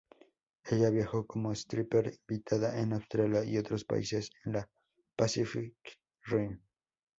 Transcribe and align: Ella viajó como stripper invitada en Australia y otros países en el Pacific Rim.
Ella 0.65 0.89
viajó 0.89 1.27
como 1.27 1.51
stripper 1.51 2.11
invitada 2.25 2.79
en 2.79 2.93
Australia 2.93 3.43
y 3.43 3.59
otros 3.59 3.85
países 3.85 4.31
en 4.45 4.55
el 4.55 4.63
Pacific 5.15 5.75
Rim. 6.23 6.59